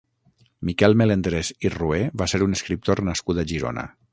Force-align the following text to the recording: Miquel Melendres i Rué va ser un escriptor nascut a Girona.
Miquel 0.69 0.95
Melendres 1.01 1.51
i 1.69 1.71
Rué 1.75 2.01
va 2.23 2.29
ser 2.33 2.43
un 2.47 2.59
escriptor 2.61 3.07
nascut 3.11 3.43
a 3.45 3.47
Girona. 3.53 3.87